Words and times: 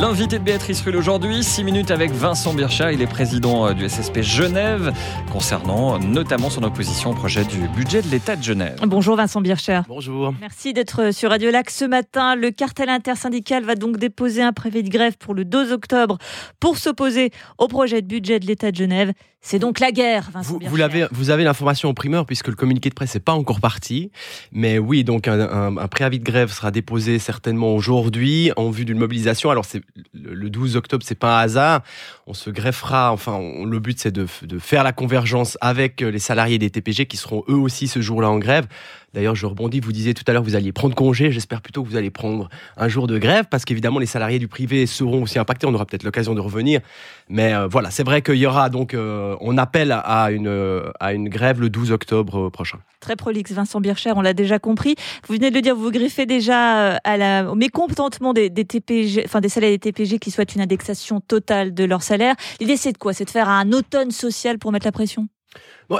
L'invité 0.00 0.38
de 0.38 0.44
Béatrice 0.44 0.80
Rulle 0.82 0.96
aujourd'hui, 0.96 1.42
6 1.42 1.64
minutes 1.64 1.90
avec 1.90 2.12
Vincent 2.12 2.54
Bircha, 2.54 2.92
il 2.92 3.02
est 3.02 3.06
président 3.08 3.66
euh, 3.66 3.72
du 3.72 3.88
SSP 3.88 4.20
Genève, 4.20 4.92
concernant 5.32 5.98
notamment 5.98 6.50
son 6.50 6.62
opposition 6.62 7.10
au 7.10 7.14
projet 7.14 7.44
du 7.44 7.66
budget 7.74 8.02
de 8.02 8.08
l'État 8.08 8.36
de 8.36 8.42
Genève. 8.42 8.76
Bonjour 8.82 9.16
Vincent 9.16 9.40
Bircher. 9.40 9.80
Bonjour. 9.88 10.32
Merci 10.40 10.72
d'être 10.72 11.12
sur 11.12 11.30
Radio 11.30 11.50
Lac 11.50 11.70
ce 11.70 11.84
matin. 11.84 12.36
Le 12.36 12.50
cartel 12.52 12.90
intersyndical 12.90 13.64
va 13.64 13.74
donc 13.74 13.96
déposer 13.96 14.42
un 14.42 14.52
préavis 14.52 14.82
de 14.84 14.90
grève 14.90 15.16
pour 15.18 15.34
le 15.34 15.44
2 15.44 15.72
octobre 15.72 16.18
pour 16.60 16.76
s'opposer 16.78 17.30
au 17.56 17.66
projet 17.66 18.00
de 18.02 18.06
budget 18.06 18.38
de 18.38 18.46
l'État 18.46 18.70
de 18.70 18.76
Genève. 18.76 19.12
C'est 19.40 19.60
donc 19.60 19.78
la 19.78 19.92
guerre, 19.92 20.30
Vincent 20.32 20.48
Vous, 20.52 20.58
Bircher. 20.58 20.70
vous, 20.70 20.76
l'avez, 20.76 21.06
vous 21.12 21.30
avez 21.30 21.44
l'information 21.44 21.88
en 21.88 21.94
primeur 21.94 22.26
puisque 22.26 22.48
le 22.48 22.54
communiqué 22.56 22.88
de 22.90 22.94
presse 22.94 23.14
n'est 23.14 23.20
pas 23.20 23.32
encore 23.34 23.60
parti. 23.60 24.10
Mais 24.52 24.78
oui, 24.78 25.04
donc 25.04 25.28
un, 25.28 25.40
un- 25.40 25.76
un 25.76 25.88
préavis 25.88 26.18
de 26.18 26.24
grève 26.24 26.52
sera 26.52 26.70
déposé 26.72 27.18
certainement 27.18 27.72
aujourd'hui 27.74 28.50
en 28.56 28.70
vue 28.70 28.84
d'une 28.84 28.98
mobilisation. 28.98 29.50
Alors 29.50 29.64
c'est 29.64 29.80
le 30.14 30.34
le 30.34 30.50
12 30.50 30.76
octobre, 30.76 31.04
c'est 31.06 31.18
pas 31.18 31.38
un 31.38 31.42
hasard. 31.42 31.82
On 32.26 32.34
se 32.34 32.50
greffera. 32.50 33.12
Enfin, 33.12 33.38
le 33.40 33.78
but 33.78 33.98
c'est 33.98 34.12
de 34.12 34.26
faire 34.58 34.84
la 34.84 34.92
convergence 34.92 35.58
avec 35.60 36.02
euh, 36.02 36.10
les 36.10 36.18
salariés 36.18 36.58
des 36.58 36.70
TPG 36.70 37.06
qui 37.06 37.16
seront 37.16 37.44
eux 37.48 37.56
aussi 37.56 37.88
ce 37.88 38.00
jour-là 38.00 38.30
en 38.30 38.38
grève. 38.38 38.66
D'ailleurs, 39.14 39.34
je 39.34 39.46
rebondis. 39.46 39.80
Vous 39.80 39.92
disiez 39.92 40.12
tout 40.12 40.24
à 40.26 40.32
l'heure 40.32 40.42
que 40.42 40.48
vous 40.48 40.56
alliez 40.56 40.72
prendre 40.72 40.94
congé. 40.94 41.30
J'espère 41.30 41.62
plutôt 41.62 41.82
que 41.82 41.88
vous 41.88 41.96
allez 41.96 42.10
prendre 42.10 42.48
un 42.76 42.88
jour 42.88 43.06
de 43.06 43.18
grève 43.18 43.46
parce 43.50 43.64
qu'évidemment 43.64 43.98
les 43.98 44.06
salariés 44.06 44.38
du 44.38 44.48
privé 44.48 44.86
seront 44.86 45.22
aussi 45.22 45.38
impactés. 45.38 45.66
On 45.66 45.74
aura 45.74 45.86
peut-être 45.86 46.02
l'occasion 46.02 46.34
de 46.34 46.40
revenir. 46.40 46.80
Mais 47.28 47.54
euh, 47.54 47.66
voilà, 47.66 47.90
c'est 47.90 48.04
vrai 48.04 48.20
qu'il 48.22 48.36
y 48.36 48.46
aura 48.46 48.68
donc, 48.68 48.94
euh, 48.94 49.36
on 49.40 49.56
appelle 49.56 49.92
à 49.92 50.30
une, 50.30 50.48
euh, 50.48 50.90
à 51.00 51.14
une 51.14 51.28
grève 51.28 51.60
le 51.60 51.70
12 51.70 51.92
octobre 51.92 52.50
prochain. 52.50 52.78
Très 53.00 53.16
prolixe, 53.16 53.52
Vincent 53.52 53.80
Bircher, 53.80 54.12
on 54.14 54.20
l'a 54.20 54.34
déjà 54.34 54.58
compris. 54.58 54.96
Vous 55.26 55.34
venez 55.34 55.50
de 55.50 55.54
le 55.54 55.62
dire, 55.62 55.74
vous 55.74 55.84
vous 55.84 55.90
griffez 55.90 56.26
déjà 56.26 56.96
à 56.96 57.16
la, 57.16 57.50
au 57.50 57.54
mécontentement 57.54 58.32
des, 58.32 58.50
des 58.50 58.64
TPG, 58.64 59.22
enfin 59.24 59.40
des 59.40 59.48
salariés 59.48 59.78
des 59.78 59.92
TPG 59.92 60.18
qui 60.18 60.30
souhaitent 60.30 60.54
une 60.54 60.60
indexation 60.60 61.20
totale 61.20 61.72
de 61.74 61.84
leur 61.84 62.02
salaire. 62.02 62.34
L'idée, 62.60 62.76
c'est 62.76 62.92
de 62.92 62.98
quoi? 62.98 63.12
C'est 63.12 63.24
de 63.24 63.30
faire 63.30 63.48
un 63.48 63.72
automne 63.72 64.10
social 64.10 64.58
pour 64.58 64.72
mettre 64.72 64.86
la 64.86 64.92
pression? 64.92 65.28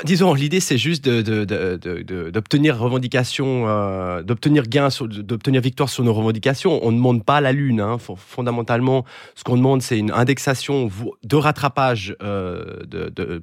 Disons, 0.05 0.35
l'idée 0.35 0.61
c'est 0.61 0.77
juste 0.77 1.09
d'obtenir 1.09 2.79
revendication, 2.79 3.65
euh, 3.67 4.23
d'obtenir 4.23 4.65
gain, 4.65 4.89
d'obtenir 5.01 5.63
victoire 5.63 5.89
sur 5.89 6.05
nos 6.05 6.13
revendications. 6.13 6.79
On 6.87 6.91
ne 6.93 6.97
demande 6.99 7.25
pas 7.25 7.41
la 7.41 7.53
lune. 7.53 7.81
hein. 7.81 7.97
Fo- 7.97 8.15
Fondamentalement, 8.15 9.07
ce 9.35 9.45
qu'on 9.45 9.57
demande, 9.57 9.81
c'est 9.81 9.99
une 9.99 10.11
indexation 10.13 10.91
de 11.25 11.37
rattrapage 11.37 12.15
euh, 12.23 12.81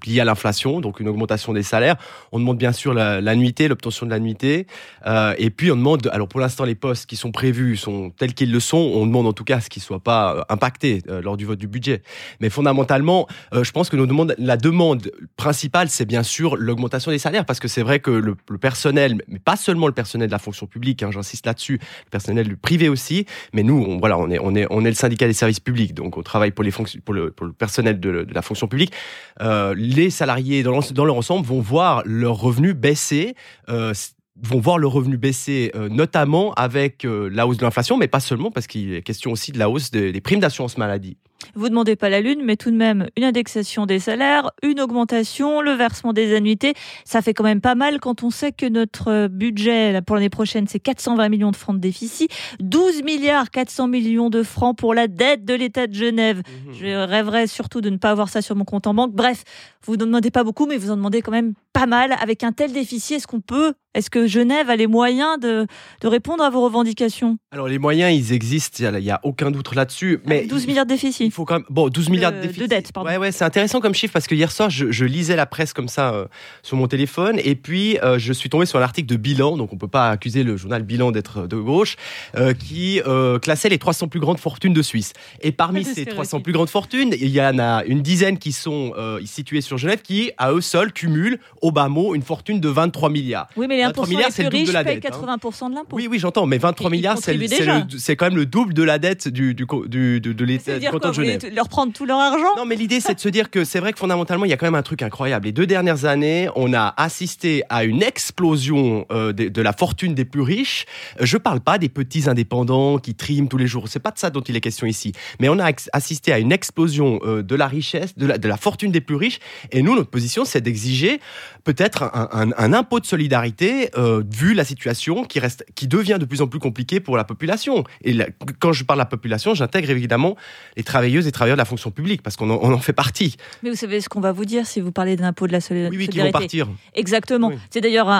liée 0.06 0.20
à 0.20 0.26
l'inflation, 0.26 0.82
donc 0.82 1.00
une 1.00 1.08
augmentation 1.08 1.52
des 1.52 1.64
salaires. 1.64 1.96
On 2.32 2.38
demande 2.38 2.60
bien 2.60 2.74
sûr 2.74 2.94
la- 2.94 3.22
l'annuité, 3.22 3.68
l'obtention 3.68 4.06
de 4.06 4.12
l'annuité, 4.12 4.68
Euh, 5.08 5.34
et 5.40 5.50
puis 5.50 5.72
on 5.72 5.76
demande. 5.76 6.08
Alors 6.14 6.28
pour 6.28 6.40
l'instant, 6.40 6.64
les 6.64 6.76
postes 6.76 7.08
qui 7.08 7.16
sont 7.16 7.32
prévus 7.32 7.76
sont 7.76 8.12
tels 8.12 8.36
qu'ils 8.36 8.52
le 8.52 8.60
sont. 8.60 8.78
On 8.78 9.08
demande 9.08 9.26
en 9.26 9.34
tout 9.34 9.44
cas 9.46 9.62
ce 9.62 9.70
qu'ils 9.70 9.82
soient 9.82 10.00
pas 10.04 10.36
euh, 10.36 10.42
impactés 10.50 11.02
euh, 11.10 11.22
lors 11.24 11.38
du 11.38 11.46
vote 11.46 11.58
du 11.60 11.68
budget. 11.68 12.04
Mais 12.40 12.52
fondamentalement, 12.52 13.28
je 13.52 13.72
pense 13.72 13.90
que 13.90 13.96
nos 13.96 14.06
demandes, 14.06 14.36
la 14.38 14.58
demande 14.58 15.10
principale, 15.38 15.90
c'est 15.90 16.06
bien 16.06 16.22
sûr 16.22 16.35
l'augmentation 16.40 17.12
des 17.12 17.20
salaires, 17.20 17.46
parce 17.46 17.60
que 17.60 17.68
c'est 17.68 17.82
vrai 17.82 18.00
que 18.00 18.12
le, 18.12 18.36
personnel, 18.58 19.22
mais 19.28 19.40
pas 19.40 19.56
seulement 19.56 19.88
le 19.88 19.94
personnel 19.94 20.28
de 20.28 20.32
la 20.32 20.40
fonction 20.40 20.68
publique, 20.68 21.04
hein, 21.04 21.12
j'insiste 21.12 21.46
là-dessus, 21.46 21.74
le 21.74 22.10
personnel 22.10 22.48
du 22.48 22.58
privé 22.58 22.90
aussi, 22.90 23.26
mais 23.54 23.64
nous, 23.64 23.84
on, 23.88 23.98
voilà, 23.98 24.18
on 24.18 24.30
est, 24.30 24.68
le 24.70 24.94
syndicat 24.94 25.28
des 25.28 25.34
services 25.34 25.60
publics, 25.60 25.94
donc 25.94 26.18
on 26.18 26.24
travaille 26.24 26.52
pour 26.52 26.64
le, 26.64 27.32
personnel 27.52 28.00
de, 28.00 28.28
la 28.32 28.42
fonction 28.42 28.68
publique. 28.68 28.94
Euh, 29.42 29.74
les 29.78 30.10
salariés 30.10 30.64
dans, 30.64 31.06
leur 31.06 31.16
ensemble 31.16 31.46
vont 31.46 31.62
voir 31.62 32.02
leurs 32.06 32.40
revenus 32.40 32.76
baisser. 32.76 33.36
Euh, 33.70 33.94
vont 34.42 34.60
voir 34.60 34.78
le 34.78 34.88
revenu 34.88 35.16
baisser, 35.16 35.72
euh, 35.76 35.88
notamment 35.88 36.54
avec 36.56 37.08
la 37.08 37.48
hausse 37.48 37.56
de 37.56 37.64
l'inflation, 37.64 37.96
mais 37.96 38.10
pas 38.10 38.20
seulement, 38.20 38.52
parce 38.52 38.68
qu'il 38.68 38.94
est 38.94 39.02
question 39.02 39.32
aussi 39.32 39.54
de 39.54 39.60
la 39.60 39.70
hausse 39.70 39.92
des 39.92 40.20
primes 40.20 40.42
d'assurance 40.42 40.78
maladie. 40.78 41.16
Vous 41.54 41.70
demandez 41.70 41.96
pas 41.96 42.10
la 42.10 42.22
lune, 42.22 42.42
mais 42.44 42.58
tout 42.58 42.72
de 42.72 42.76
même 42.76 43.08
une 43.16 43.24
indexation 43.24 43.86
des 43.86 44.00
salaires, 44.00 44.52
une 44.64 44.80
augmentation, 44.80 45.62
le 45.62 45.72
versement 45.72 46.14
des 46.14 46.36
annuités. 46.36 46.74
Ça 47.04 47.22
fait 47.22 47.34
quand 47.34 47.44
même 47.44 47.62
pas 47.62 47.76
mal 47.76 48.00
quand 48.00 48.24
on 48.24 48.30
sait 48.30 48.52
que 48.52 48.66
notre 48.66 49.28
budget 49.28 49.92
là, 49.92 50.02
pour 50.02 50.16
l'année 50.16 50.30
prochaine, 50.30 50.68
c'est 50.68 50.80
420 50.80 51.30
millions 51.30 51.52
de 51.52 51.56
francs 51.56 51.76
de 51.76 51.82
déficit, 51.82 52.32
12 52.60 53.04
milliards 53.04 53.52
400 53.52 53.88
millions 53.88 54.30
de 54.30 54.44
francs 54.44 54.78
pour 54.78 54.94
la 54.94 55.08
dette 55.08 55.46
de 55.46 55.54
l'État 55.54 55.88
de 55.88 55.94
Genève. 55.94 56.42
Je 56.72 57.06
rêverais 57.06 57.48
surtout 57.48 57.82
de 57.82 57.90
ne 57.90 57.98
pas 57.98 58.12
avoir 58.12 58.30
ça 58.30 58.42
sur 58.42 58.56
mon 58.56 58.66
compte 58.66 58.88
en 58.88 58.94
banque. 58.94 59.14
Bref, 59.14 59.44
vous 59.84 59.94
ne 59.94 60.06
demandez 60.06 60.32
pas 60.32 60.44
beaucoup, 60.44 60.66
mais 60.66 60.78
vous 60.78 60.92
en 60.92 60.98
demandez 60.98 61.22
quand 61.22 61.32
même 61.32 61.54
pas 61.74 61.86
mal. 61.86 62.16
Avec 62.22 62.44
un 62.44 62.52
tel 62.52 62.72
déficit, 62.72 63.18
est-ce 63.18 63.28
qu'on 63.28 63.42
peut, 63.42 63.74
est-ce 63.96 64.10
que 64.12 64.28
Genève 64.28 64.70
a 64.70 64.76
les 64.76 64.88
moyens 64.88 65.40
de, 65.40 65.66
de 66.02 66.08
répondre 66.08 66.44
à 66.44 66.50
vos 66.52 66.62
revendications? 66.64 67.38
Alors 67.52 67.68
les 67.68 67.80
moyens, 67.80 68.14
ils 68.14 68.34
existent, 68.34 68.84
il 68.94 69.00
n'y 69.04 69.10
a, 69.10 69.20
aucun 69.24 69.50
doute 69.50 69.74
là-dessus. 69.74 70.20
Mais 70.26 70.38
Avec 70.40 70.50
12 70.50 70.64
il- 70.64 70.68
milliards 70.68 70.86
de 70.86 70.92
Il 70.92 70.96
déficit. 71.02 71.34
faut 71.34 71.46
quand 71.46 71.56
même. 71.56 71.66
Bon, 71.70 71.90
12 71.90 72.10
milliards 72.10 72.32
de 72.32 72.38
de 72.38 72.42
déficit. 72.44 72.70
dette, 72.70 72.92
pardon. 72.92 73.10
Ouais, 73.10 73.18
ouais, 73.18 73.32
c'est 73.32 73.44
intéressant 73.46 73.80
comme 73.80 73.94
chiffre 73.96 74.14
parce 74.14 74.28
que 74.28 74.36
hier 74.36 74.52
soir, 74.52 74.70
je, 74.70 74.92
je 74.92 75.06
lisais 75.06 75.36
la 75.36 75.46
presse 75.46 75.74
comme 75.74 75.88
ça 75.88 76.14
euh, 76.14 76.26
sur 76.62 76.78
mon 76.78 76.88
téléphone 76.88 77.40
et 77.44 77.56
puis 77.56 77.98
euh, 78.04 78.20
je 78.20 78.34
suis 78.34 78.50
tombé 78.50 78.66
sur 78.66 78.78
un 78.80 78.82
article 78.84 79.08
de 79.08 79.16
Bilan, 79.18 79.58
donc 79.58 79.72
on 79.74 79.78
peut 79.78 79.88
pas 79.88 80.10
accuser 80.10 80.44
le 80.44 80.58
journal 80.58 80.84
Bilan 80.84 81.12
d'être 81.12 81.48
de 81.48 81.56
gauche, 81.58 81.96
euh, 82.36 82.54
qui 82.54 83.02
classait 83.42 83.70
les 83.70 83.78
300 83.78 84.08
plus 84.10 84.20
grandes 84.20 84.40
fortunes 84.40 84.74
de 84.74 84.82
Suisse. 84.82 85.14
Et 85.42 85.52
parmi 85.52 85.80
de 85.84 85.86
ces 85.90 86.06
300 86.06 86.24
stéréotypes. 86.26 86.44
plus 86.44 86.54
grandes 86.54 86.70
fortunes, 86.70 87.14
il 87.20 87.30
y 87.30 87.42
en 87.42 87.58
a 87.60 87.84
une 87.86 88.02
dizaine 88.02 88.38
qui 88.38 88.52
sont 88.52 88.94
situées 89.24 89.62
sur 89.62 89.78
Genève 89.78 90.02
qui, 90.02 90.32
à 90.38 90.52
eux 90.52 90.62
seuls, 90.62 90.92
cumulent 90.92 91.40
au 91.62 91.72
bas 91.72 91.88
mot 91.88 92.16
une 92.16 92.22
fortune 92.22 92.60
de 92.60 92.70
23 92.70 93.10
milliards. 93.10 93.48
Oui, 93.56 93.68
mais 93.68 93.85
23 93.88 94.06
1% 94.06 94.10
milliards, 94.10 94.32
c'est 94.32 94.44
le 94.44 94.50
double 94.50 94.68
de 94.68 94.72
la 94.72 94.84
dette, 94.84 95.06
hein. 95.06 95.38
80% 95.42 95.70
de 95.70 95.76
l'impôt. 95.76 95.96
Oui, 95.96 96.08
oui, 96.10 96.20
j'entends, 96.20 96.46
mais 96.46 96.58
23 96.58 96.90
Ils 96.90 96.92
milliards, 96.92 97.18
c'est 97.18 98.16
quand 98.16 98.26
même 98.26 98.36
le 98.36 98.46
double 98.46 98.74
de 98.74 98.84
la 98.84 99.00
dette 99.00 99.28
du, 99.28 99.54
du, 99.54 99.66
de, 99.66 100.20
de 100.20 100.46
l'État 100.46 100.80
quoi, 100.90 101.00
de 101.00 101.08
vous 101.08 101.14
Genève. 101.14 101.42
leur 101.54 101.70
prendre 101.70 101.94
tout 101.94 102.06
leur 102.06 102.20
argent? 102.20 102.56
Non, 102.58 102.66
mais 102.66 102.76
l'idée, 102.76 103.00
c'est 103.00 103.16
de 103.16 103.20
se 103.20 103.30
dire 103.30 103.50
que 103.50 103.64
c'est 103.64 103.80
vrai 103.80 103.94
que 103.94 104.00
fondamentalement, 104.00 104.46
il 104.46 104.50
y 104.50 104.54
a 104.54 104.58
quand 104.58 104.66
même 104.68 104.76
un 104.76 104.82
truc 104.84 105.02
incroyable. 105.02 105.46
Les 105.46 105.52
deux 105.52 105.66
dernières 105.68 106.06
années, 106.06 106.50
on 106.56 106.74
a 106.74 106.94
assisté 106.98 107.64
à 107.70 107.84
une 107.84 108.02
explosion 108.04 109.06
euh, 109.12 109.34
de, 109.34 109.48
de 109.50 109.62
la 109.62 109.74
fortune 109.74 110.14
des 110.16 110.26
plus 110.26 110.42
riches. 110.42 110.86
Je 111.20 111.38
parle 111.38 111.62
pas 111.62 111.78
des 111.78 111.90
petits 111.90 112.30
indépendants 112.30 112.98
qui 113.00 113.16
triment 113.16 113.48
tous 113.48 113.58
les 113.58 113.68
jours. 113.68 113.88
C'est 113.88 114.00
pas 114.00 114.12
de 114.12 114.20
ça 114.20 114.30
dont 114.30 114.42
il 114.42 114.56
est 114.56 114.62
question 114.62 114.88
ici. 114.88 115.14
Mais 115.40 115.50
on 115.50 115.60
a 115.60 115.72
assisté 115.94 116.34
à 116.34 116.40
une 116.40 116.52
explosion 116.52 117.20
euh, 117.24 117.42
de 117.42 117.56
la 117.56 117.68
richesse, 117.68 118.18
de 118.18 118.26
la, 118.26 118.38
de 118.38 118.48
la 118.48 118.58
fortune 118.58 118.92
des 118.92 119.02
plus 119.02 119.16
riches. 119.16 119.40
Et 119.72 119.82
nous, 119.82 119.96
notre 119.96 120.10
position, 120.10 120.46
c'est 120.46 120.62
d'exiger 120.62 121.20
peut-être 121.64 122.04
un, 122.04 122.30
un- 122.32 122.52
un 122.58 122.74
impôt 122.74 123.00
de 123.00 123.06
solidarité 123.06 123.75
euh, 123.98 124.24
vu 124.32 124.54
la 124.54 124.64
situation 124.66 125.24
qui 125.24 125.40
reste, 125.40 125.66
qui 125.76 125.88
devient 125.88 126.18
de 126.20 126.26
plus 126.26 126.42
en 126.42 126.48
plus 126.48 126.60
compliquée 126.60 127.00
pour 127.00 127.18
la 127.18 127.24
population. 127.24 127.84
Et 128.04 128.14
la- 128.14 128.28
quand 128.60 128.74
je 128.74 128.84
parle 128.84 129.00
de 129.00 129.02
la 129.02 129.06
population, 129.06 129.54
j'intègre 129.54 129.90
évidemment 129.90 130.36
les 130.78 130.84
travailleuses 130.84 131.28
et 131.28 131.32
travailleurs 131.32 131.58
de 131.58 131.62
la 131.62 131.66
fonction 131.66 131.92
publique 131.92 132.22
parce 132.22 132.36
qu'on 132.36 132.50
en, 132.50 132.60
on 132.62 132.74
en 132.74 132.80
fait 132.80 132.94
partie. 132.94 133.36
Mais 133.64 133.70
vous 133.70 133.76
savez 133.76 134.02
ce 134.02 134.10
qu'on 134.10 134.22
va 134.22 134.32
vous 134.32 134.46
dire 134.46 134.66
si 134.66 134.82
vous 134.82 134.92
parlez 134.92 135.16
d'un 135.16 135.28
impôt 135.28 135.48
de 135.48 135.52
la 135.52 135.60
soli- 135.62 135.88
Oui, 135.90 135.98
oui, 135.98 136.08
qui 136.08 136.18
vont 136.18 136.24
solidarité. 136.26 136.32
partir. 136.60 136.68
Exactement. 136.94 137.50
Oui. 137.50 137.56
C'est 137.70 137.82
d'ailleurs 137.82 138.10
un- 138.10 138.16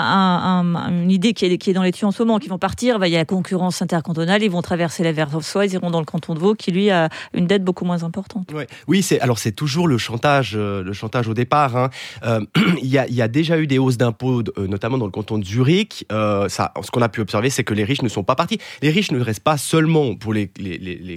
un- 0.64 0.74
un- 0.74 1.02
une 1.02 1.10
idée 1.10 1.32
qui 1.32 1.46
est, 1.46 1.58
qui 1.58 1.70
est 1.70 1.74
dans 1.74 1.82
les 1.82 1.92
tuyaux 1.92 2.08
en 2.08 2.12
ce 2.12 2.22
moment, 2.22 2.38
qui 2.38 2.48
vont 2.48 2.58
partir. 2.58 2.98
bah, 2.98 3.08
Il 3.08 3.12
y 3.12 3.16
a 3.16 3.18
la 3.18 3.24
concurrence 3.24 3.80
intercantonale, 3.82 4.42
ils 4.42 4.50
vont 4.50 4.62
traverser 4.62 5.02
la 5.04 5.12
Versoix, 5.12 5.66
ils 5.66 5.72
iront 5.74 5.90
dans 5.90 6.00
le 6.00 6.04
canton 6.04 6.34
de 6.34 6.38
Vaud, 6.38 6.54
qui 6.54 6.70
lui 6.72 6.90
a 6.90 7.08
une 7.34 7.46
dette 7.46 7.64
beaucoup 7.64 7.84
moins 7.84 8.02
importante. 8.04 8.50
Oui, 8.88 9.02
c'est 9.02 9.20
alors 9.20 9.38
c'est 9.38 9.52
toujours 9.52 9.88
le 9.88 9.98
chantage, 9.98 10.52
euh, 10.56 10.82
le 10.82 10.92
chantage 10.92 11.28
au 11.28 11.34
départ. 11.34 11.76
hein. 11.76 11.90
Euh, 12.24 12.40
il, 12.82 12.88
y 12.88 12.98
a, 12.98 13.08
y 13.08 13.22
a 13.22 13.28
déjà 13.28 13.58
eu 13.58 13.66
des 13.66 13.78
hausses 13.78 13.96
d'impôts, 13.96 14.42
notamment 14.58 14.98
dans 14.98 15.06
le 15.06 15.10
canton 15.12 15.38
de 15.38 15.44
Zurich. 15.46 16.04
Euh, 16.12 16.48
ce 16.48 16.90
qu'on 16.90 17.02
a 17.02 17.08
pu 17.08 17.20
observer, 17.20 17.50
c'est 17.50 17.64
que 17.64 17.74
les 17.74 17.84
riches 17.84 18.02
ne 18.02 18.08
sont 18.08 18.24
pas 18.24 18.34
partis. 18.34 18.58
Les 18.82 18.90
riches 18.90 19.12
ne 19.12 19.20
restent 19.20 19.40
pas 19.40 19.56
seulement 19.56 20.14
pour 20.14 20.34
les, 20.34 20.48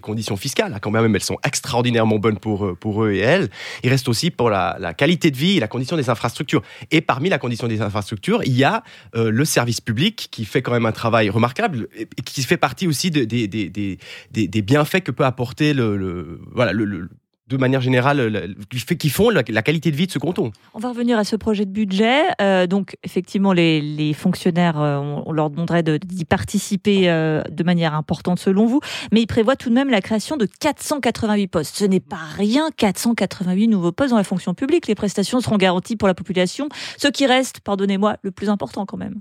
conditions 0.01 0.37
fiscales, 0.37 0.71
là, 0.71 0.79
quand 0.79 0.91
même, 0.91 1.15
elles 1.15 1.21
sont 1.23 1.37
extraordinairement 1.43 2.19
bonnes 2.19 2.37
pour, 2.37 2.65
eux- 2.65 3.11
et 3.11 3.19
elles. 3.19 3.49
Ils 3.83 3.89
restent 3.89 4.07
aussi 4.07 4.31
pour 4.31 4.49
la, 4.49 4.93
qualité 4.97 5.31
de 5.31 5.37
vie 5.37 5.57
et 5.57 5.59
la 5.59 5.67
condition 5.67 5.97
des 5.97 6.09
infrastructures. 6.09 6.61
Et 6.91 7.01
parmi 7.01 7.29
la 7.29 7.37
condition 7.39 7.67
des 7.67 7.81
infrastructures, 7.81 8.41
il 8.45 8.53
y 8.55 8.63
a 8.63 8.83
euh, 9.15 9.31
le 9.31 9.45
service 9.45 9.81
public 9.81 10.27
qui 10.31 10.45
fait 10.45 10.61
quand 10.61 10.71
même 10.71 10.85
un 10.85 10.91
travail 10.91 11.29
remarquable 11.29 11.87
et 11.97 12.21
qui 12.23 12.43
fait 12.43 12.57
partie 12.57 12.87
aussi 12.87 13.11
de- 13.11 13.23
des, 13.25 14.61
bienfaits 14.61 15.01
que 15.01 15.11
peut 15.11 15.25
apporter 15.25 15.73
le, 15.73 16.39
voilà 16.53 16.71
le- 16.71 17.09
de 17.49 17.57
manière 17.57 17.81
générale 17.81 18.27
le- 18.27 18.95
qui 18.95 19.09
font 19.09 19.29
la, 19.29 19.43
qualité 19.43 19.91
de 19.91 19.95
vie 19.95 20.07
de 20.07 20.11
ce 20.11 20.19
canton. 20.19 20.51
On 20.73 20.79
va 20.79 20.89
revenir 20.89 21.17
à 21.17 21.23
ce 21.23 21.35
projet 21.35 21.65
de 21.65 21.71
budget. 21.71 22.23
Euh, 22.41 22.67
donc, 22.67 22.95
effectivement, 23.03 23.53
les, 23.53 24.13
fonctionnaires, 24.13 24.79
euh, 24.79 24.97
on, 25.25 25.31
leur 25.31 25.49
demanderait 25.49 25.83
de- 25.83 25.97
d'y 25.97 26.25
participer 26.25 27.09
euh, 27.09 27.41
de 27.49 27.63
manière 27.63 27.95
importante 27.95 28.39
selon 28.39 28.65
vous, 28.65 28.81
mais 29.11 29.21
il 29.21 29.27
prévoit 29.27 29.55
tout 29.55 29.69
de 29.69 29.75
même 29.75 29.89
la 29.89 30.01
création 30.01 30.37
de 30.37 30.47
488 30.59 31.47
postes. 31.47 31.75
Ce 31.77 31.85
n'est 31.85 31.99
pas 31.99 32.17
rien, 32.35 32.69
488 32.77 33.67
nouveaux 33.67 33.91
postes 33.91 34.11
dans 34.11 34.17
la 34.17 34.23
fonction 34.23 34.53
publique. 34.53 34.87
Les 34.87 34.95
prestations 34.95 35.41
seront 35.41 35.57
garanties 35.57 35.95
pour 35.95 36.07
la 36.07 36.13
population. 36.13 36.69
Ce 36.97 37.07
qui 37.07 37.25
reste, 37.25 37.61
pardonnez-moi, 37.61 38.17
le 38.21 38.31
plus 38.31 38.49
important 38.49 38.85
quand 38.85 38.97
même. 38.97 39.19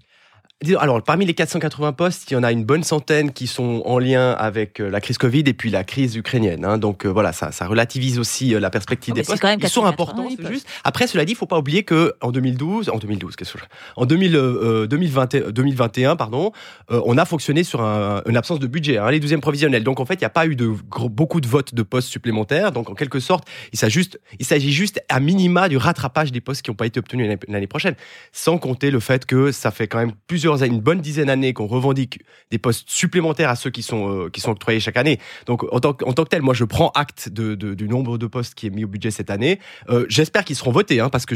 Alors, 0.81 1.01
parmi 1.05 1.25
les 1.25 1.35
480 1.35 1.93
postes, 1.93 2.29
il 2.31 2.35
y 2.35 2.37
en 2.37 2.43
a 2.43 2.51
une 2.51 2.65
bonne 2.65 2.83
centaine 2.83 3.33
qui 3.33 3.47
sont 3.47 3.81
en 3.85 4.01
lien 4.01 4.33
avec 4.33 4.81
euh, 4.81 4.91
la 4.91 5.01
crise 5.01 5.17
Covid 5.17 5.45
et 5.47 5.53
puis 5.53 5.71
la 5.71 5.85
crise 5.85 6.17
ukrainienne. 6.17 6.65
Hein. 6.65 6.79
Donc 6.79 7.07
euh, 7.07 7.09
voilà, 7.09 7.33
ça, 7.33 7.53
ça, 7.53 7.69
relativise 7.69 8.19
aussi 8.19 8.55
euh, 8.55 8.59
la 8.59 8.69
perspective 8.69 9.13
oh, 9.13 9.21
des 9.21 9.23
postes. 9.23 9.45
Ils 9.61 9.69
sont 9.69 9.85
importants, 9.85 10.29
c'est 10.29 10.53
juste. 10.53 10.67
Après, 10.83 11.07
cela 11.07 11.25
dit, 11.25 11.33
il 11.33 11.37
faut 11.37 11.47
pas 11.47 11.59
oublier 11.59 11.85
que 11.85 12.13
en 12.21 12.33
2012, 12.33 12.89
en 12.89 12.99
2012, 12.99 13.37
qu'est-ce 13.37 13.53
que 13.53 13.59
en 13.95 14.05
2000, 14.05 14.35
euh, 14.35 14.87
2020, 14.89 15.51
2021, 15.51 16.17
pardon, 16.17 16.51
on 16.91 17.17
a 17.19 17.25
fonctionné 17.25 17.63
sur 17.63 17.81
un, 17.81 18.23
une 18.27 18.37
absence 18.37 18.59
de 18.59 18.67
budget, 18.67 18.99
hein, 18.99 19.13
les 19.13 19.21
12e 19.21 19.39
provisionnels. 19.39 19.85
Donc 19.85 20.01
en 20.01 20.07
fait, 20.07 20.15
il 20.15 20.21
n'y 20.21 20.25
a 20.25 20.31
pas 20.31 20.47
eu 20.47 20.57
de 20.57 20.73
beaucoup 21.09 21.41
de 21.41 21.47
votes 21.47 21.73
de 21.73 21.83
postes 21.85 22.09
supplémentaires. 22.09 22.73
Donc 22.73 22.91
en 22.91 22.95
quelque 22.95 23.21
sorte, 23.21 23.47
il 23.73 23.79
s'agit 23.79 23.95
juste, 23.95 24.21
il 24.41 24.45
s'agit 24.45 24.73
juste 24.73 25.01
à 25.09 25.21
minima 25.21 25.69
du 25.69 25.77
rattrapage 25.77 26.33
des 26.33 26.41
postes 26.41 26.63
qui 26.63 26.71
n'ont 26.71 26.77
pas 26.77 26.87
été 26.87 26.99
obtenus 26.99 27.39
l'année 27.47 27.67
prochaine, 27.69 27.95
sans 28.33 28.59
compter 28.59 28.91
le 28.91 28.99
fait 28.99 29.25
que 29.25 29.53
ça 29.53 29.71
fait 29.71 29.87
quand 29.87 29.99
même 29.99 30.13
plusieurs 30.27 30.48
une 30.57 30.81
bonne 30.81 31.01
dizaine 31.01 31.27
d'années 31.27 31.53
qu'on 31.53 31.67
revendique 31.67 32.21
des 32.51 32.59
postes 32.59 32.89
supplémentaires 32.89 33.51
à 33.51 33.57
ceux 33.57 33.71
qui 33.71 33.83
sont, 33.83 34.27
euh, 34.27 34.31
qui 34.31 34.41
sont 34.41 34.51
octroyés 34.51 34.81
chaque 34.81 34.97
année. 34.97 35.19
Donc, 35.47 35.65
en 35.73 35.81
tant, 35.81 35.97
en 36.05 36.13
tant 36.13 36.25
que 36.25 36.29
tel, 36.29 36.43
moi, 36.43 36.55
je 36.55 36.65
prends 36.65 36.91
acte 36.95 37.29
de, 37.29 37.55
du 37.55 37.89
nombre 37.89 38.19
de 38.19 38.27
postes 38.27 38.55
qui 38.55 38.67
est 38.67 38.71
mis 38.71 38.85
au 38.85 38.89
budget 38.89 39.11
cette 39.11 39.31
année. 39.31 39.59
Euh, 39.89 40.07
j'espère 40.09 40.45
qu'ils 40.45 40.57
seront 40.57 40.73
votés, 40.73 41.01
hein, 41.01 41.09
parce 41.09 41.27
que 41.27 41.35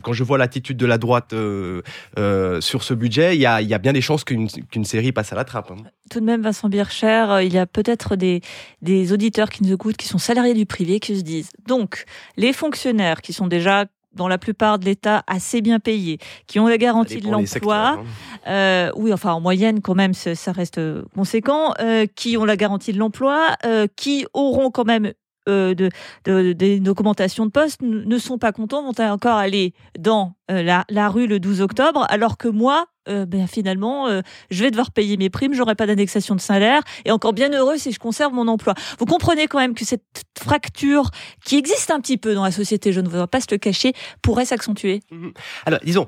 quand 0.00 0.12
je 0.12 0.24
vois 0.24 0.38
l'attitude 0.38 0.76
de 0.76 0.86
la 0.86 0.98
droite 0.98 1.32
euh, 1.32 1.82
sur 2.60 2.82
ce 2.82 2.94
budget, 2.94 3.36
il 3.36 3.40
y 3.40 3.46
a, 3.46 3.60
y 3.62 3.74
a, 3.74 3.78
bien 3.78 3.92
des 3.92 4.00
chances 4.00 4.24
qu'une 4.24 4.48
qu'une 4.48 4.84
série 4.84 5.12
passe 5.12 5.32
à 5.32 5.36
la 5.36 5.44
trappe. 5.44 5.70
Hein. 5.70 5.82
Tout 6.10 6.20
de 6.20 6.24
même, 6.24 6.42
Vincent 6.42 6.68
Bircher, 6.68 7.40
il 7.42 7.52
y 7.52 7.58
a 7.58 7.66
peut-être 7.66 8.16
des, 8.16 8.40
des 8.82 9.12
auditeurs 9.12 9.50
qui 9.50 9.62
nous 9.62 9.72
écoutent, 9.72 9.96
qui 9.96 10.08
sont 10.08 10.18
salariés 10.18 10.54
du 10.54 10.66
privé, 10.66 11.00
qui 11.00 11.16
se 11.16 11.22
disent, 11.22 11.50
donc, 11.66 12.04
les 12.36 12.52
fonctionnaires 12.52 13.22
qui 13.22 13.32
sont 13.32 13.46
déjà 13.46 13.86
dans 14.14 14.28
la 14.28 14.38
plupart 14.38 14.78
de 14.78 14.84
l'État 14.84 15.22
assez 15.26 15.60
bien 15.60 15.80
payés, 15.80 16.18
qui 16.46 16.58
ont 16.58 16.66
la 16.66 16.78
garantie 16.78 17.20
de 17.20 17.30
l'emploi, 17.30 17.98
hein. 17.98 18.04
euh, 18.46 18.90
oui, 18.96 19.12
enfin 19.12 19.32
en 19.32 19.40
moyenne 19.40 19.80
quand 19.80 19.94
même, 19.94 20.14
ça 20.14 20.52
reste 20.52 20.80
conséquent, 21.14 21.74
euh, 21.80 22.06
qui 22.14 22.36
ont 22.36 22.44
la 22.44 22.56
garantie 22.56 22.92
de 22.92 22.98
l'emploi, 22.98 23.56
euh, 23.64 23.86
qui 23.96 24.26
auront 24.32 24.70
quand 24.70 24.84
même 24.84 25.12
euh, 25.46 25.74
de, 25.74 25.90
de, 26.24 26.54
des 26.54 26.80
documentations 26.80 27.44
de 27.44 27.50
poste 27.50 27.82
ne 27.82 28.18
sont 28.18 28.38
pas 28.38 28.52
contents, 28.52 28.82
vont 28.82 29.04
encore 29.04 29.36
aller 29.36 29.74
dans 29.98 30.36
euh, 30.50 30.62
la, 30.62 30.86
la, 30.88 31.10
rue 31.10 31.26
le 31.26 31.38
12 31.38 31.60
octobre, 31.60 32.06
alors 32.08 32.38
que 32.38 32.48
moi, 32.48 32.86
euh, 33.08 33.26
ben, 33.26 33.46
finalement, 33.46 34.08
je 34.50 34.62
vais 34.62 34.70
devoir 34.70 34.90
payer 34.90 35.16
mes 35.16 35.30
primes, 35.30 35.54
j'aurai 35.54 35.74
pas 35.74 35.86
d'indexation 35.86 36.34
de 36.34 36.40
salaire, 36.40 36.82
et 37.04 37.10
encore 37.10 37.32
bien 37.32 37.52
heureux 37.52 37.76
si 37.76 37.92
je 37.92 37.98
conserve 37.98 38.32
mon 38.32 38.48
emploi. 38.48 38.74
Vous 38.98 39.06
comprenez 39.06 39.46
quand 39.46 39.58
même 39.58 39.74
que 39.74 39.84
cette 39.84 40.02
fracture 40.38 41.10
qui 41.44 41.56
existe 41.56 41.90
un 41.90 42.00
petit 42.00 42.16
peu 42.16 42.34
dans 42.34 42.44
la 42.44 42.52
société, 42.52 42.92
je 42.92 43.00
ne 43.00 43.08
veux 43.08 43.26
pas 43.26 43.40
se 43.40 43.46
le 43.50 43.58
cacher, 43.58 43.92
pourrait 44.22 44.46
s'accentuer. 44.46 45.00
Mmh 45.10 45.28
alors, 45.66 45.80
disons, 45.84 46.06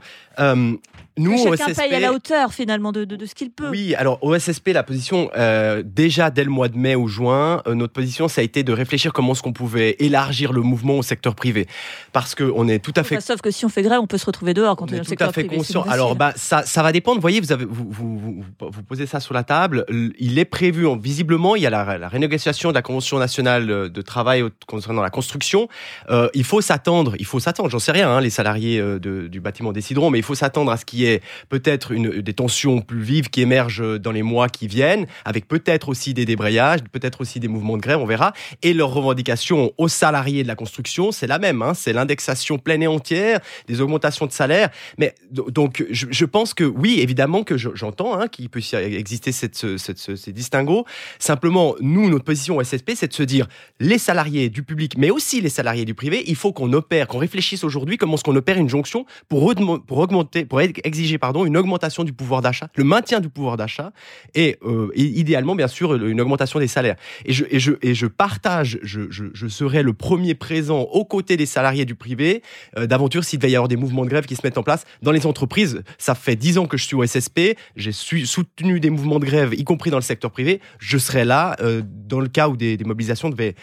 nous, 1.18 1.38
chacun 1.38 1.72
paye 1.72 1.94
à 1.94 2.00
la 2.00 2.12
hauteur 2.12 2.52
finalement 2.52 2.92
de, 2.92 3.04
de, 3.04 3.16
de 3.16 3.24
ce 3.24 3.34
qu'il 3.34 3.50
peut. 3.50 3.70
Oui, 3.70 3.94
alors 3.94 4.22
au 4.22 4.38
SSP, 4.38 4.68
la 4.68 4.82
position, 4.82 5.30
euh, 5.36 5.82
déjà 5.84 6.30
dès 6.30 6.44
le 6.44 6.50
mois 6.50 6.68
de 6.68 6.76
mai 6.76 6.94
ou 6.94 7.08
juin, 7.08 7.62
euh, 7.66 7.74
notre 7.74 7.94
position, 7.94 8.28
ça 8.28 8.42
a 8.42 8.44
été 8.44 8.62
de 8.64 8.72
réfléchir 8.72 9.14
comment 9.14 9.32
est-ce 9.32 9.42
qu'on 9.42 9.54
pouvait 9.54 9.96
élargir 9.98 10.52
le 10.52 10.60
mouvement 10.60 10.98
au 10.98 11.02
secteur 11.02 11.34
privé. 11.34 11.66
Parce 12.12 12.34
qu'on 12.34 12.68
est 12.68 12.80
tout 12.80 12.92
à 12.96 13.02
fait... 13.02 13.18
sauf 13.22 13.40
que 13.40 13.50
si 13.50 13.64
on 13.64 13.70
fait 13.70 13.82
grève, 13.82 14.00
on 14.00 14.06
peut 14.06 14.18
se 14.18 14.26
retrouver 14.26 14.52
dehors 14.52 14.76
quand 14.76 14.84
on, 14.84 14.88
est, 14.88 14.98
dans 14.98 14.98
le 14.98 15.04
secteur 15.04 15.32
privé. 15.32 15.56
Conscient. 15.56 15.82
Alors 15.84 16.16
bah, 16.16 16.34
ça, 16.36 16.64
ça 16.64 16.82
va 16.82 16.85
dépendre, 16.92 17.16
vous 17.16 17.22
voyez, 17.22 17.40
vous, 17.40 17.52
avez, 17.52 17.64
vous, 17.64 17.90
vous, 17.90 18.82
posez 18.88 19.06
ça 19.06 19.20
sur 19.20 19.34
la 19.34 19.44
table, 19.44 19.84
il 20.18 20.38
est 20.38 20.44
prévu, 20.44 20.86
visiblement, 21.00 21.56
il 21.56 21.62
y 21.62 21.66
a 21.66 21.70
la, 21.70 21.98
la 21.98 22.08
renégociation 22.08 22.70
de 22.70 22.74
la 22.74 22.82
Convention 22.82 23.18
nationale 23.18 23.66
de 23.66 24.02
travail 24.02 24.44
concernant 24.66 25.02
la 25.02 25.10
construction. 25.10 25.68
Euh, 26.10 26.28
il 26.34 26.44
faut 26.44 26.60
s'attendre, 26.60 27.14
il 27.18 27.26
faut 27.26 27.40
s'attendre, 27.40 27.70
j'en 27.70 27.78
sais 27.78 27.92
rien, 27.92 28.08
hein, 28.08 28.20
les 28.20 28.30
salariés 28.30 28.80
euh, 28.80 28.98
du 28.98 29.40
bâtiment 29.40 29.72
décideront, 29.72 30.10
mais 30.10 30.18
il 30.18 30.24
faut 30.24 30.34
s'attendre 30.34 30.70
à 30.70 30.76
ce 30.76 30.84
qui 30.84 31.04
est 31.04 31.22
peut-être 31.48 31.92
une, 31.92 32.20
des 32.20 32.32
tensions 32.32 32.80
plus 32.80 33.02
vives 33.02 33.30
qui 33.30 33.40
émergent 33.40 33.98
dans 33.98 34.12
les 34.12 34.22
mois 34.22 34.48
qui 34.48 34.66
viennent, 34.66 35.06
avec 35.24 35.48
peut-être 35.48 35.88
aussi 35.88 36.14
des 36.14 36.24
débrayages, 36.24 36.80
peut-être 36.92 37.20
aussi 37.20 37.40
des 37.40 37.48
mouvements 37.48 37.76
de 37.76 37.82
grève, 37.82 37.98
on 37.98 38.06
verra. 38.06 38.32
Et 38.62 38.72
leur 38.72 38.90
revendication 38.90 39.72
aux 39.78 39.88
salariés 39.88 40.42
de 40.42 40.48
la 40.48 40.54
construction, 40.54 41.12
c'est 41.12 41.26
la 41.26 41.38
même, 41.38 41.62
hein, 41.62 41.74
c'est 41.74 41.92
l'indexation 41.92 42.58
pleine 42.58 42.82
et 42.82 42.86
entière, 42.86 43.40
des 43.66 43.80
augmentations 43.80 44.26
de 44.26 44.32
salaire. 44.32 44.70
Mais 44.98 45.14
donc, 45.30 45.84
je, 45.90 46.24
pense 46.24 46.54
que 46.54 46.64
oui, 46.76 47.00
évidemment 47.00 47.42
que 47.42 47.56
j'entends 47.56 48.18
hein, 48.18 48.28
qu'il 48.28 48.48
peut 48.50 48.60
exister 48.74 49.32
cette, 49.32 49.78
cette, 49.78 49.98
ces 49.98 50.32
distinguos. 50.32 50.84
Simplement, 51.18 51.74
nous, 51.80 52.10
notre 52.10 52.24
position 52.24 52.58
au 52.58 52.62
SSP, 52.62 52.92
c'est 52.94 53.08
de 53.08 53.14
se 53.14 53.22
dire 53.22 53.48
les 53.80 53.98
salariés 53.98 54.50
du 54.50 54.62
public, 54.62 54.96
mais 54.98 55.10
aussi 55.10 55.40
les 55.40 55.48
salariés 55.48 55.84
du 55.84 55.94
privé, 55.94 56.22
il 56.26 56.36
faut 56.36 56.52
qu'on 56.52 56.72
opère, 56.72 57.08
qu'on 57.08 57.18
réfléchisse 57.18 57.64
aujourd'hui 57.64 57.96
comment 57.96 58.14
est-ce 58.14 58.24
qu'on 58.24 58.36
opère 58.36 58.58
une 58.58 58.68
jonction 58.68 59.06
pour, 59.28 59.54
pour 59.86 59.98
augmenter, 59.98 60.44
pour 60.44 60.60
exiger 60.60 61.18
pardon, 61.18 61.46
une 61.46 61.56
augmentation 61.56 62.04
du 62.04 62.12
pouvoir 62.12 62.42
d'achat, 62.42 62.68
le 62.76 62.84
maintien 62.84 63.20
du 63.20 63.28
pouvoir 63.28 63.56
d'achat 63.56 63.92
et, 64.34 64.58
euh, 64.62 64.90
idéalement, 64.94 65.54
bien 65.54 65.68
sûr, 65.68 65.94
une 65.94 66.20
augmentation 66.20 66.58
des 66.58 66.68
salaires. 66.68 66.96
Et 67.24 67.32
je, 67.32 67.44
je, 67.52 67.72
je 67.82 68.06
partage, 68.06 68.78
je, 68.82 69.02
je, 69.10 69.48
serai 69.48 69.82
le 69.82 69.94
premier 69.94 70.34
présent 70.34 70.80
aux 70.80 71.04
côtés 71.04 71.36
des 71.36 71.46
salariés 71.46 71.84
du 71.84 71.94
privé 71.94 72.42
euh, 72.76 72.86
d'aventure 72.86 73.24
s'il 73.24 73.40
va 73.40 73.48
y 73.48 73.56
avoir 73.56 73.68
des 73.68 73.76
mouvements 73.76 74.04
de 74.04 74.10
grève 74.10 74.26
qui 74.26 74.36
se 74.36 74.40
mettent 74.44 74.58
en 74.58 74.62
place 74.62 74.84
dans 75.02 75.12
les 75.12 75.26
entreprises. 75.26 75.82
Ça 75.98 76.14
fait 76.14 76.36
dix 76.36 76.58
ans 76.58 76.65
que 76.66 76.76
je 76.76 76.84
suis 76.84 76.96
au 76.96 77.04
SSP, 77.04 77.56
j'ai 77.76 77.92
soutenu 77.92 78.80
des 78.80 78.90
mouvements 78.90 79.18
de 79.18 79.26
grève, 79.26 79.54
y 79.54 79.64
compris 79.64 79.90
dans 79.90 79.98
le 79.98 80.02
secteur 80.02 80.30
privé. 80.30 80.60
Je 80.78 80.98
serai 80.98 81.24
là 81.24 81.56
euh, 81.60 81.82
dans 81.84 82.20
le 82.20 82.28
cas 82.28 82.48
où 82.48 82.56
des, 82.56 82.76
des 82.76 82.84
mobilisations 82.84 83.30
devaient 83.30 83.54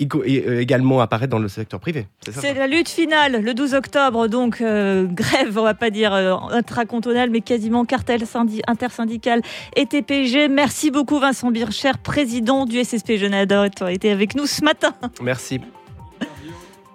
euh, 0.00 0.60
également 0.60 1.00
apparaître 1.00 1.30
dans 1.30 1.40
le 1.40 1.48
secteur 1.48 1.80
privé. 1.80 2.06
C'est 2.30 2.54
la 2.54 2.68
lutte 2.68 2.88
finale, 2.88 3.42
le 3.42 3.52
12 3.52 3.74
octobre, 3.74 4.28
donc 4.28 4.60
euh, 4.60 5.06
grève, 5.06 5.58
on 5.58 5.62
va 5.62 5.74
pas 5.74 5.90
dire 5.90 6.14
euh, 6.14 6.34
intracantonale, 6.50 7.30
mais 7.30 7.40
quasiment 7.40 7.84
cartel 7.84 8.22
intersyndical 8.68 9.42
et 9.74 9.86
TPG. 9.86 10.48
Merci 10.48 10.92
beaucoup 10.92 11.18
Vincent 11.18 11.50
Bircher, 11.50 11.92
président 12.00 12.64
du 12.64 12.82
SSP 12.82 13.16
Genève, 13.16 13.48
d'avoir 13.48 13.90
été 13.90 14.10
avec 14.12 14.36
nous 14.36 14.46
ce 14.46 14.62
matin. 14.62 14.94
Merci. 15.20 15.60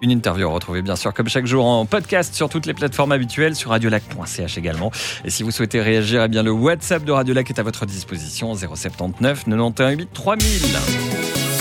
Une 0.04 0.10
interview 0.10 0.50
retrouvée 0.50 0.82
bien 0.82 0.96
sûr 0.96 1.14
comme 1.14 1.30
chaque 1.30 1.46
jour 1.46 1.64
en 1.64 1.86
podcast 1.86 2.34
sur 2.34 2.50
toutes 2.50 2.66
les 2.66 2.74
plateformes 2.74 3.12
habituelles, 3.12 3.56
sur 3.56 3.70
radiolac.ch 3.70 4.58
également. 4.58 4.90
Et 5.24 5.30
si 5.30 5.42
vous 5.42 5.50
souhaitez 5.50 5.80
réagir, 5.80 6.22
eh 6.22 6.28
bien 6.28 6.42
le 6.42 6.50
WhatsApp 6.50 7.06
de 7.06 7.12
Radiolac 7.12 7.48
est 7.48 7.58
à 7.58 7.62
votre 7.62 7.86
disposition 7.86 8.54
079 8.54 9.44
91 9.46 9.96
8 9.96 10.08
3000. 10.12 11.53